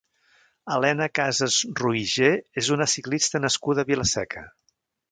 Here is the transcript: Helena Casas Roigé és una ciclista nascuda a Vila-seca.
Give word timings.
Helena 0.75 1.07
Casas 1.19 1.59
Roigé 1.81 2.33
és 2.63 2.73
una 2.79 2.91
ciclista 2.95 3.47
nascuda 3.49 3.87
a 3.87 3.91
Vila-seca. 3.93 4.51